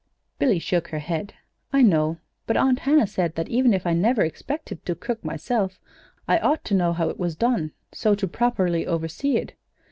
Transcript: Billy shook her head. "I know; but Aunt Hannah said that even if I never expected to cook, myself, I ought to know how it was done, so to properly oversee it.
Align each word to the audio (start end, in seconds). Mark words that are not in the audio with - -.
Billy 0.39 0.57
shook 0.57 0.87
her 0.87 0.97
head. 0.97 1.35
"I 1.71 1.83
know; 1.83 2.17
but 2.47 2.57
Aunt 2.57 2.79
Hannah 2.79 3.05
said 3.05 3.35
that 3.35 3.49
even 3.49 3.71
if 3.71 3.85
I 3.85 3.93
never 3.93 4.23
expected 4.23 4.83
to 4.87 4.95
cook, 4.95 5.23
myself, 5.23 5.79
I 6.27 6.39
ought 6.39 6.65
to 6.65 6.73
know 6.73 6.91
how 6.91 7.09
it 7.09 7.19
was 7.19 7.35
done, 7.35 7.73
so 7.91 8.15
to 8.15 8.27
properly 8.27 8.87
oversee 8.87 9.37
it. 9.37 9.53